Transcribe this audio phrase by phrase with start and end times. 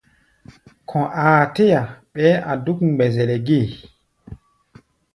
[0.89, 1.81] Kɔ̧ aa tɛ́-a
[2.13, 3.67] ɓɛɛ́ a̧ dúk mgbɛzɛlɛ gée.